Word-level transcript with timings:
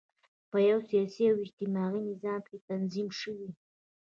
په 0.49 0.57
یوه 0.67 0.81
سیاسي 0.89 1.23
او 1.31 1.37
اجتماعي 1.45 2.01
نظام 2.09 2.39
کې 2.47 2.57
تنظیم 2.67 3.09
شوي. 3.21 3.49